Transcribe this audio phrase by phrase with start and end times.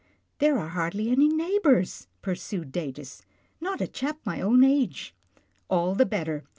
[0.39, 3.21] "There are hardly any neighbours," pursued Datus,"
[3.61, 5.13] not a chap my own age.""
[5.69, 6.43] All the better.